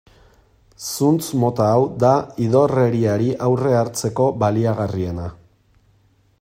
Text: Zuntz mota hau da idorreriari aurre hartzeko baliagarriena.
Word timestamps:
Zuntz 0.91 1.27
mota 1.43 1.67
hau 1.73 1.83
da 2.05 2.13
idorreriari 2.45 3.29
aurre 3.49 3.77
hartzeko 3.83 4.29
baliagarriena. 4.45 5.31